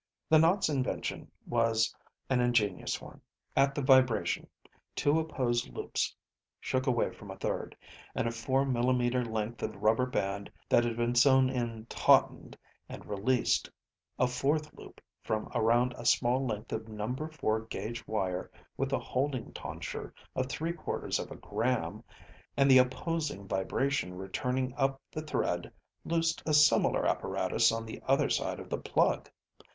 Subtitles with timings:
[0.29, 1.93] The knot's invention was
[2.27, 3.21] an ingenuous one.
[3.55, 4.47] At the vibration,
[4.95, 6.15] two opposed loops
[6.59, 7.77] shook away from a third,
[8.15, 12.57] and a four millimeter length of rubber band that had been sewn in tautened
[12.89, 13.69] and released
[14.17, 18.97] a fourth loop from around a small length of number four gauge wire with a
[18.99, 22.03] holding tonsure of three quarters of a gram,
[22.57, 25.71] and the opposing vibration returning up the thread
[26.05, 29.29] loosed a similar apparatus on the other side of the plug.